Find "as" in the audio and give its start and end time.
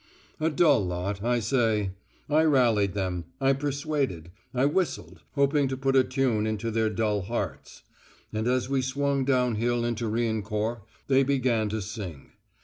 8.47-8.67